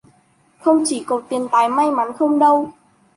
[0.59, 2.71] Không chỉ cầu Tiền tài may mắn không đâu